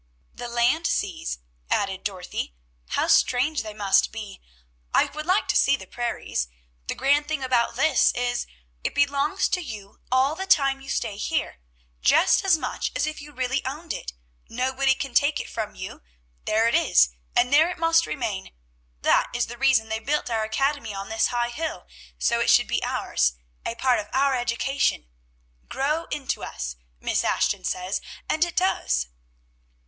[0.33, 1.37] "The land seas,"
[1.69, 2.55] added Dorothy.
[2.89, 4.41] "How strange they must be!
[4.95, 6.47] I would like to see the prairies.
[6.87, 8.47] "The grand thing about this is,
[8.83, 11.59] it belongs to you all the time you stay here,
[12.01, 14.13] just as much as if you really owned it;
[14.49, 16.01] nobody can take it from you;
[16.45, 18.53] there it is, and there it must remain.
[19.03, 21.85] That is the reason they built our academy on this high hill,
[22.17, 23.33] so it should be ours,
[23.63, 25.07] a part of our education,
[25.69, 29.07] 'Grow into us,' Miss Ashton says, and it does."